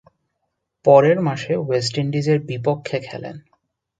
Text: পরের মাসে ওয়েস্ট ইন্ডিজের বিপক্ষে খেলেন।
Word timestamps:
পরের 0.85 1.17
মাসে 1.21 1.53
ওয়েস্ট 1.57 1.93
ইন্ডিজের 1.97 2.39
বিপক্ষে 2.41 2.97
খেলেন। 2.99 3.35